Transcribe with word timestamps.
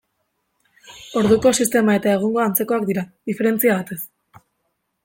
Orduko 1.21 1.51
sistema 1.65 1.99
eta 1.99 2.15
egungoa 2.17 2.49
antzekoak 2.53 2.89
dira, 2.89 3.05
diferentzia 3.33 3.79
batez. 3.83 4.03